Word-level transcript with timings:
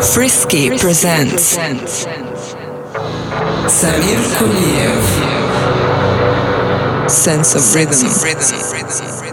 Frisky 0.00 0.78
presents 0.78 1.54
Samir 3.68 4.22
Kuliev. 4.38 5.04
Sense 7.10 7.54
of 7.54 7.74
Rhythm. 7.74 7.92
sense 7.92 8.52
of 8.52 8.72
rhythm, 8.72 9.25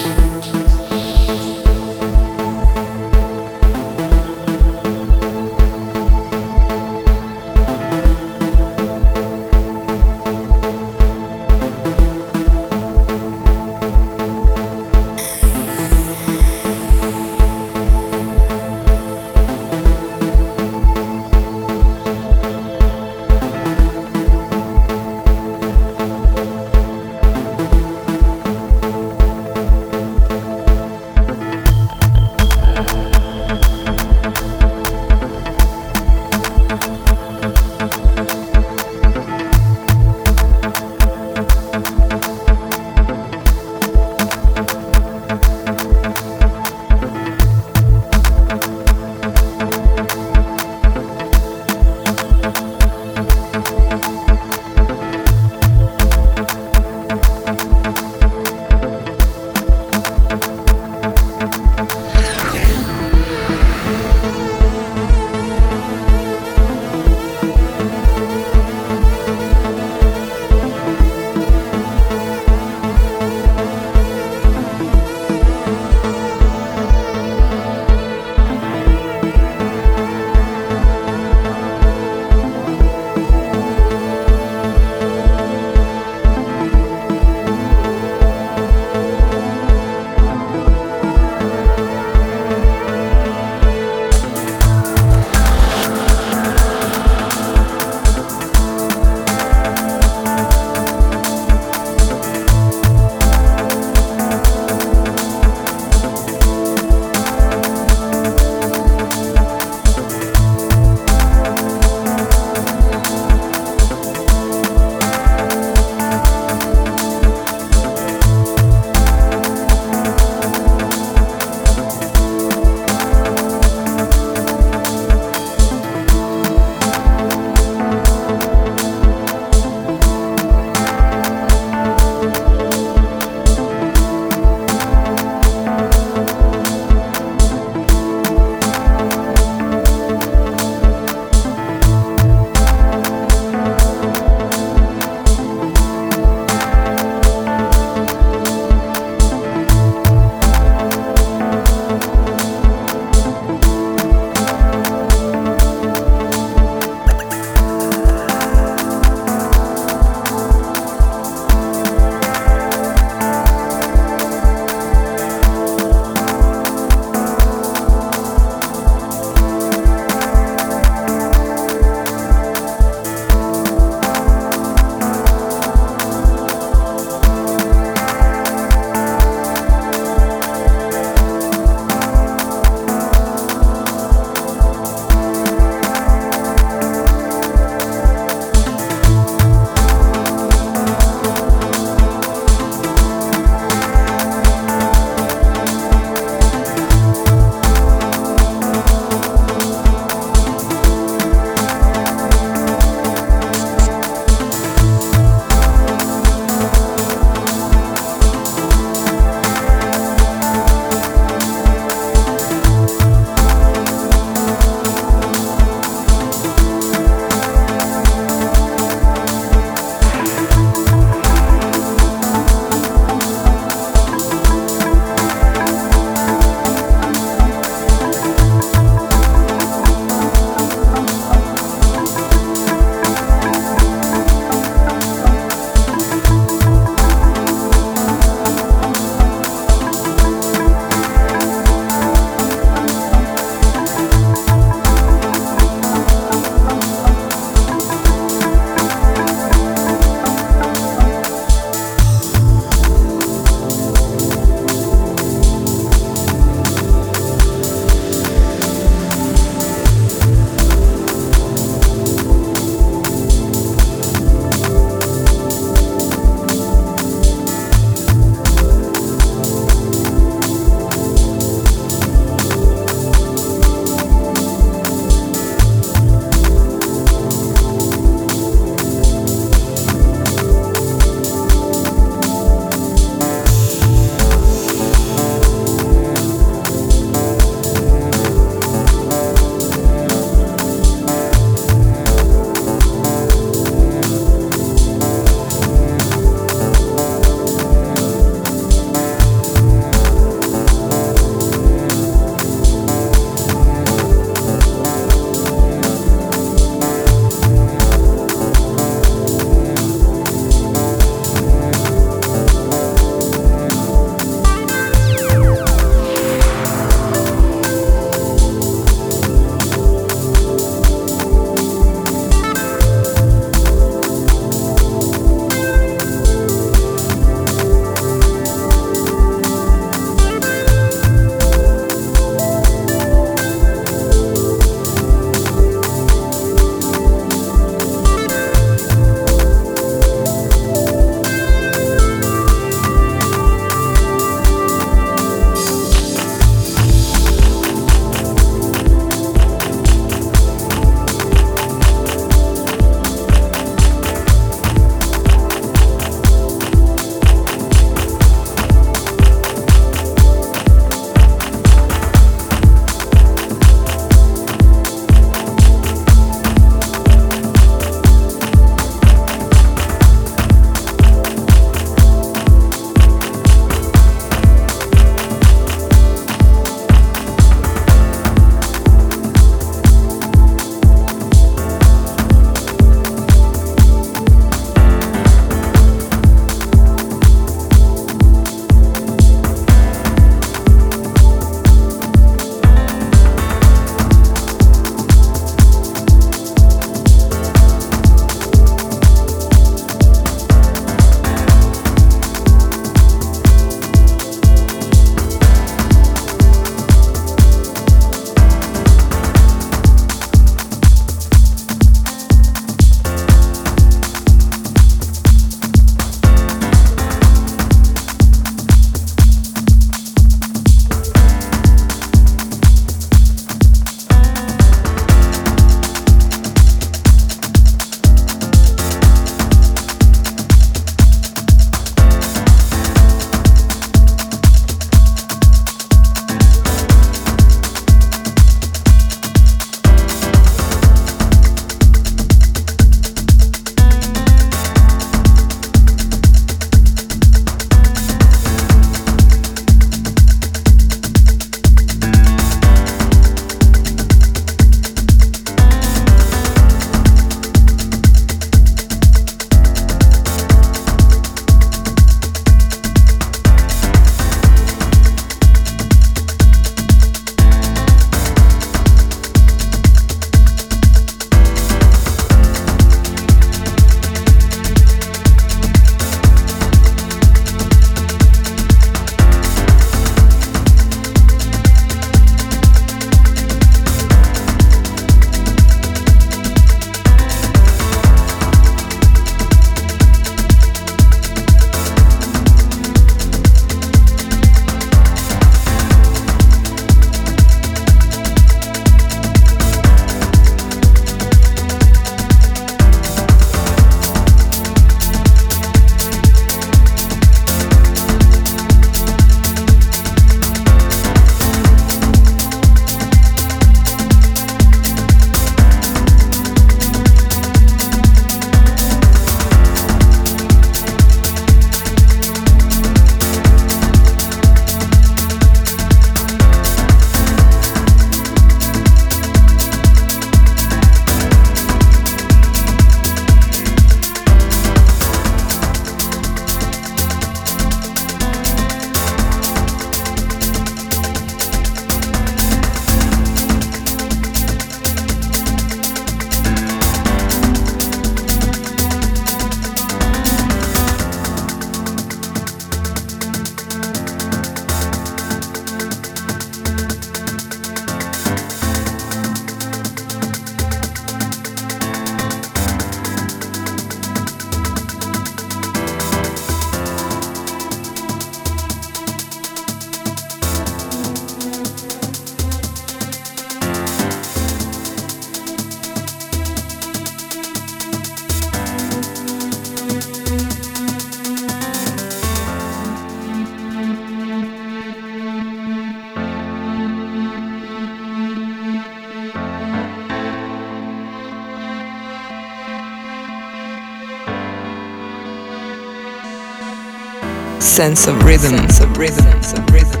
sense 597.71 598.05
of 598.05 598.21
rhythm, 598.25 598.49
sense 598.49 598.81
of 598.81 598.97
rhythm. 598.97 599.23
sense 599.23 599.53
of 599.53 599.71
rhythm, 599.71 600.00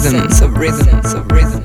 sense 0.00 0.40
of 0.40 0.56
rhythm, 0.56 0.84
sense 0.84 1.14
of 1.14 1.30
rhythm, 1.32 1.57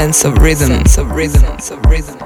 sense 0.00 0.24
of 0.24 0.38
rhythm, 0.38 0.68
sense 0.68 0.96
of 0.96 1.10
rhythm, 1.10 1.42
sense 1.42 1.70
of 1.70 1.84
rhythm, 1.84 2.19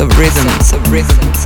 of 0.00 0.18
rhythm, 0.18 0.46
of 0.48 0.92
rhythm, 0.92 1.18
of 1.18 1.26
rhythm. 1.32 1.45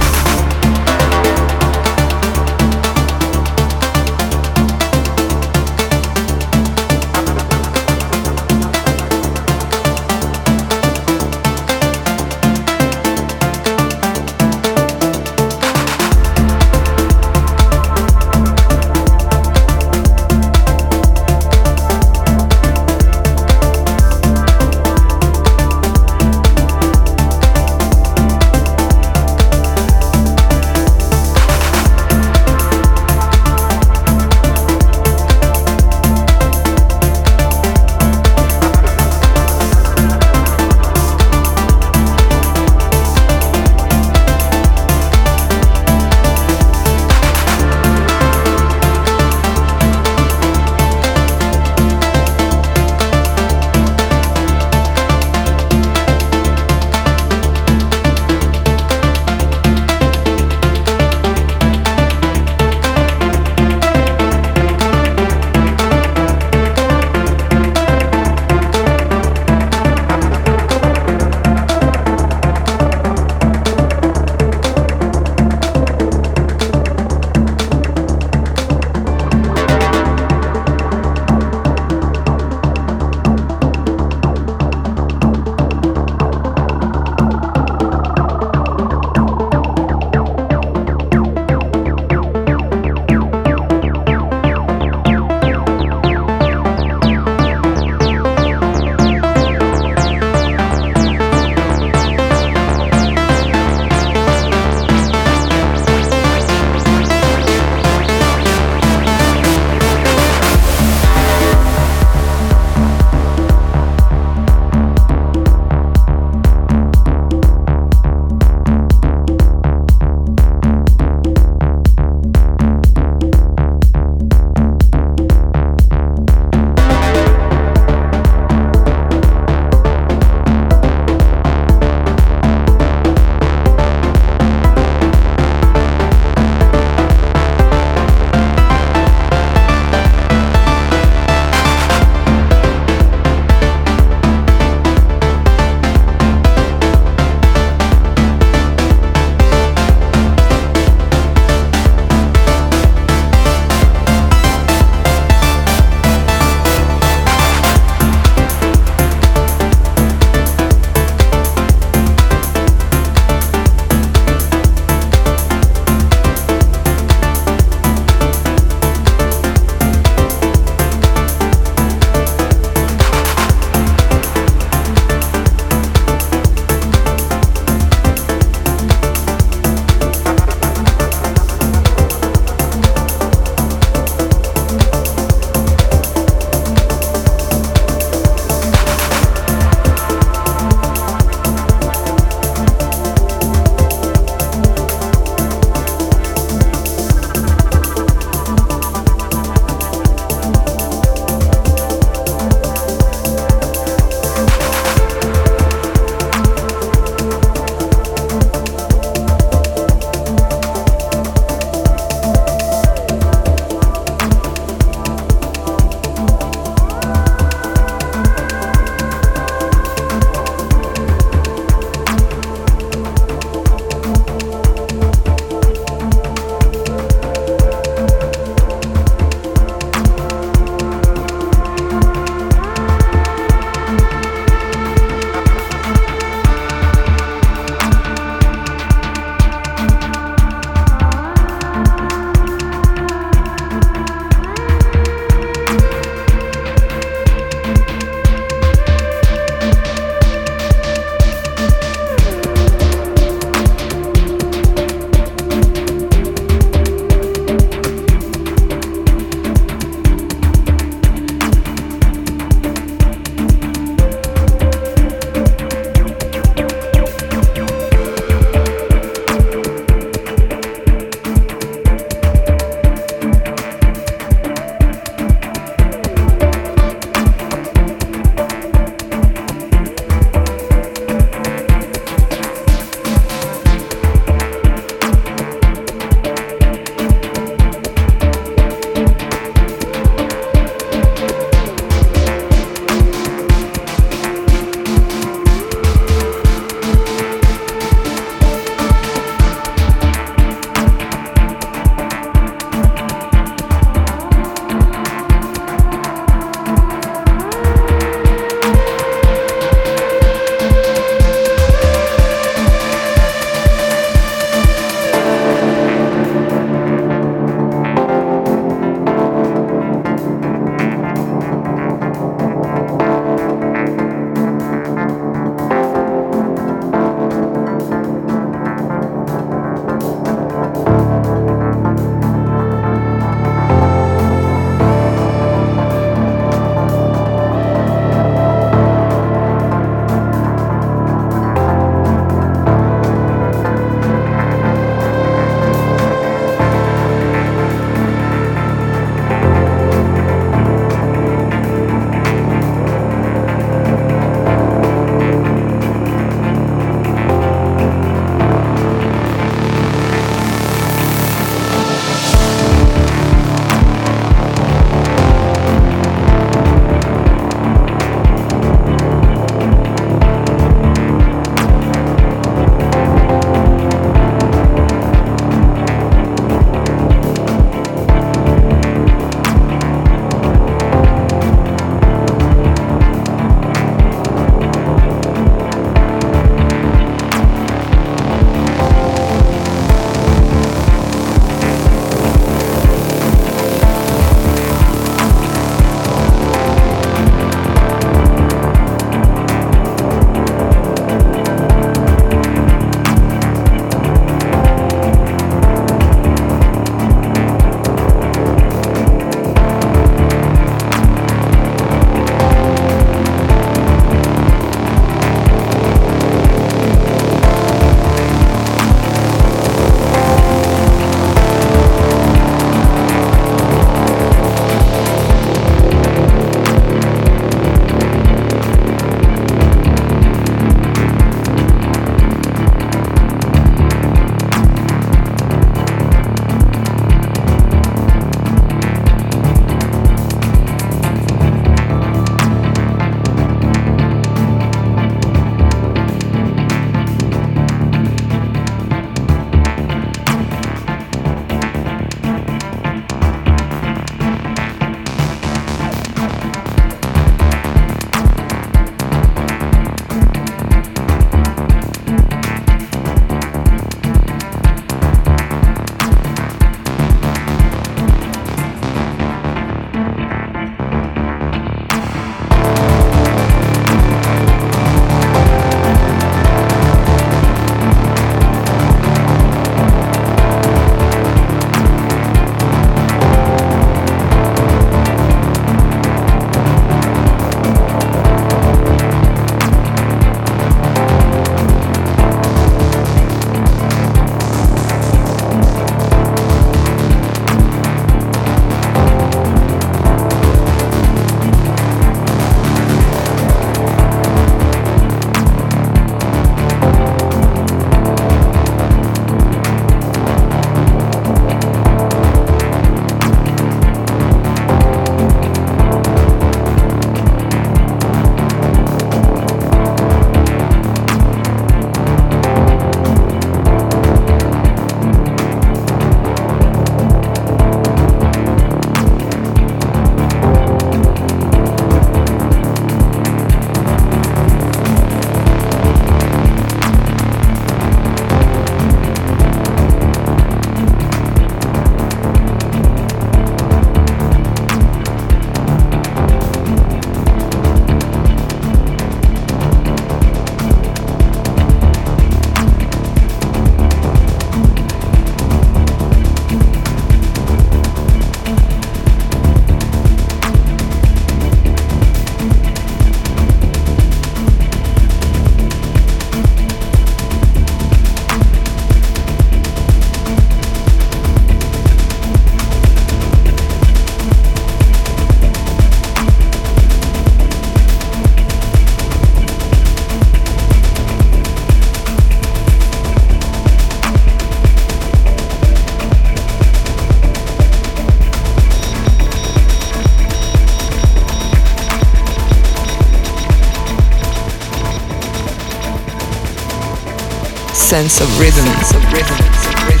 Of 598.19 598.39
rhythm, 598.39 598.67
of 598.67 599.13
rhythm, 599.13 599.37
of 599.37 599.87
rhythm. 599.87 600.00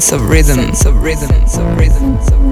Sense 0.00 0.10
of 0.10 0.28
rhythm, 0.28 0.56
sense 0.56 0.86
of 0.86 1.02
rhythm, 1.04 1.28
sense 1.28 1.56
of 1.56 1.78
rhythm, 1.78 2.16
sense 2.18 2.26
of 2.32 2.32
rhythm. 2.32 2.43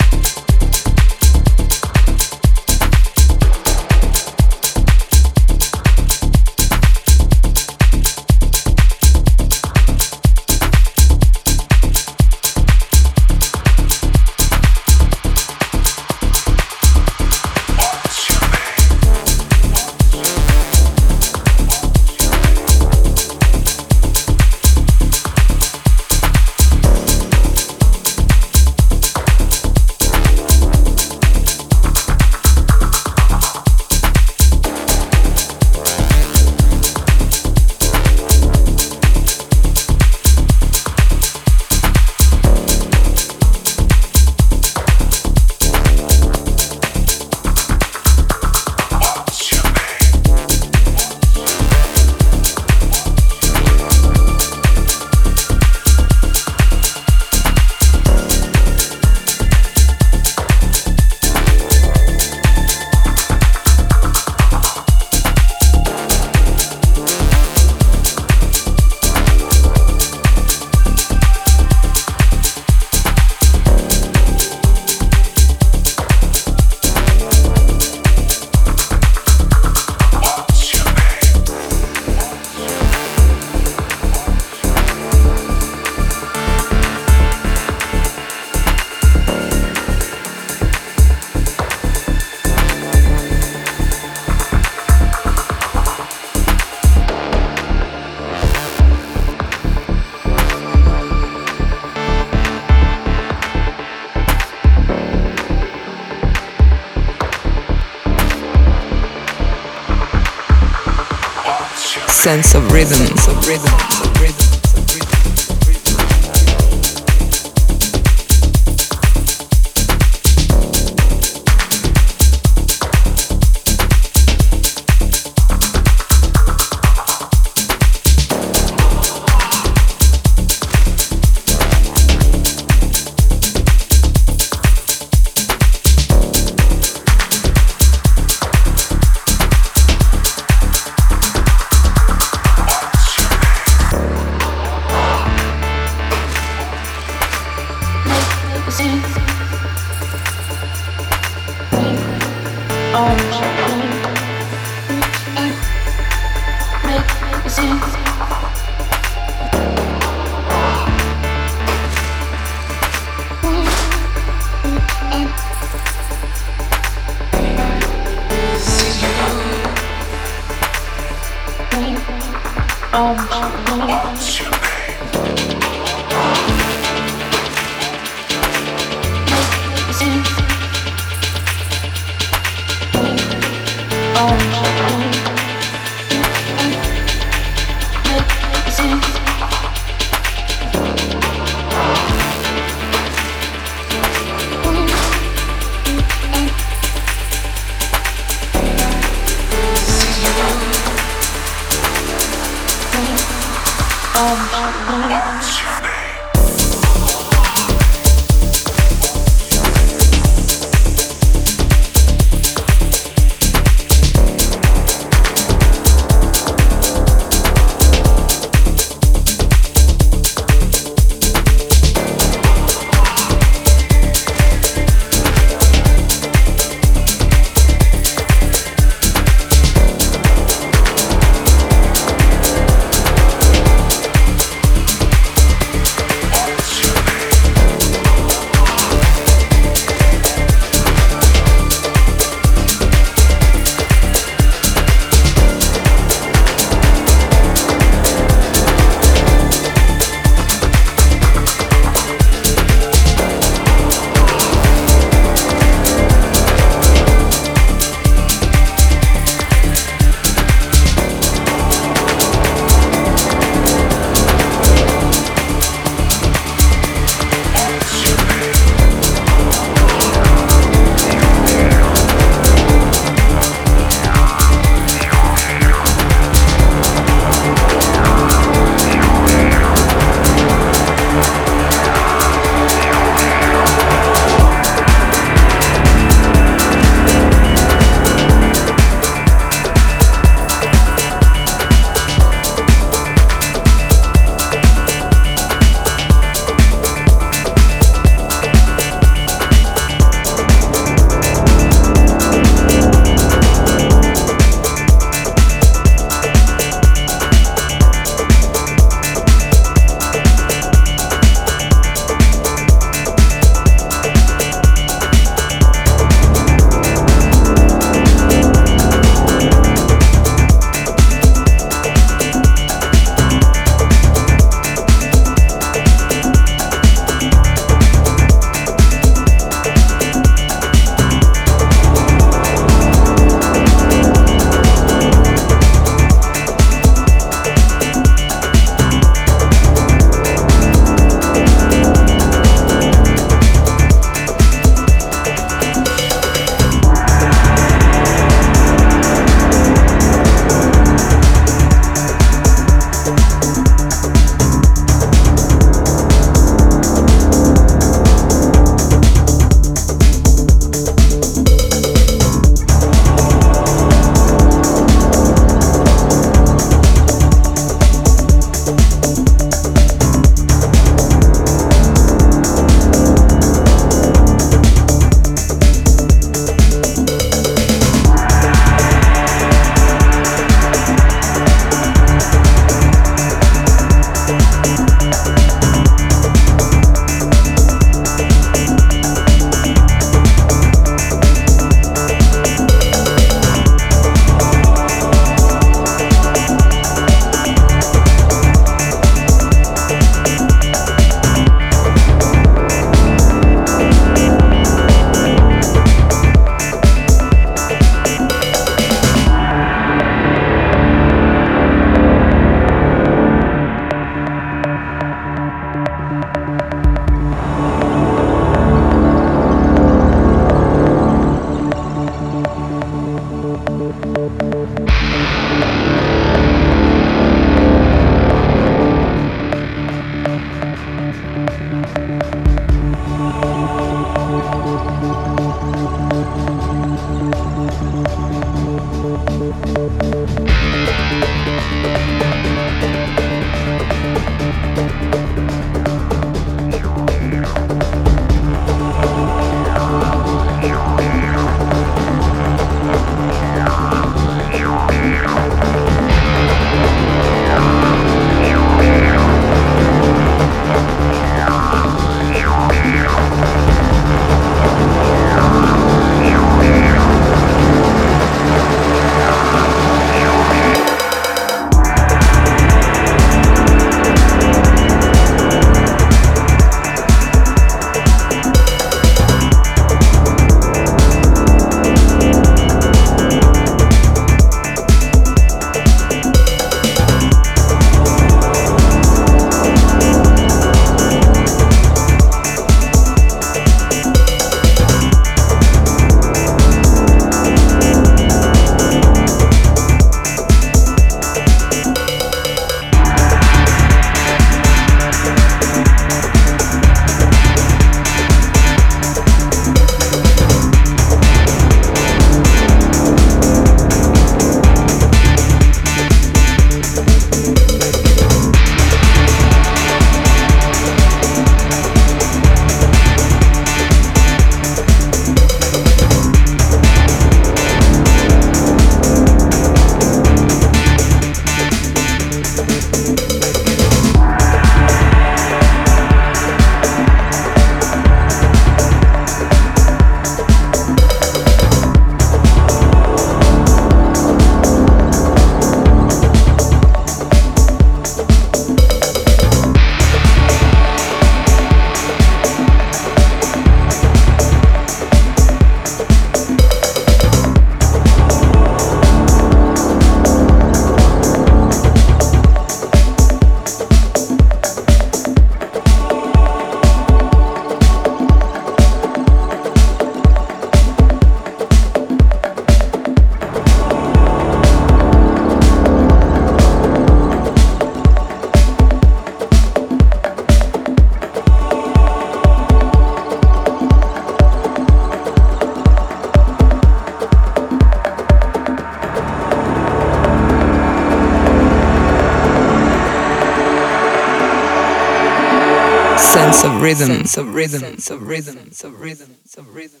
Rhythm, 596.91 597.25
sense 597.25 597.37
of 597.37 597.55
rhythm, 597.55 597.79
sense 597.79 598.11
of 598.11 598.23
rhythm, 598.27 598.55
sense 598.55 598.83
of 598.83 599.01
rhythm, 599.01 599.27
sense 599.45 599.57
of 599.57 599.75
rhythm. 599.75 600.00